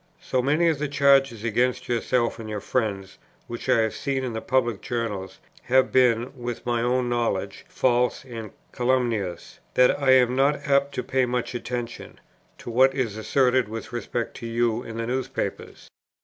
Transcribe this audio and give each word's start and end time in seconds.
So 0.19 0.41
many 0.41 0.67
of 0.67 0.79
the 0.79 0.87
charges 0.87 1.43
against 1.43 1.87
yourself 1.87 2.39
and 2.39 2.49
your 2.49 2.59
friends 2.59 3.19
which 3.45 3.69
I 3.69 3.81
have 3.81 3.93
seen 3.93 4.23
in 4.23 4.33
the 4.33 4.41
public 4.41 4.81
journals 4.81 5.37
have 5.65 5.91
been, 5.91 6.35
within 6.35 6.63
my 6.65 6.81
own 6.81 7.07
knowledge, 7.07 7.67
false 7.69 8.25
and 8.25 8.49
calumnious, 8.71 9.59
that 9.75 10.01
I 10.01 10.13
am 10.13 10.35
not 10.35 10.67
apt 10.67 10.95
to 10.95 11.03
pay 11.03 11.27
much 11.27 11.53
attention, 11.53 12.19
to 12.57 12.71
what 12.71 12.95
is 12.95 13.15
asserted 13.15 13.69
with 13.69 13.93
respect 13.93 14.35
to 14.37 14.47
you 14.47 14.81
in 14.81 14.97
the 14.97 15.05
newspapers. 15.05 15.87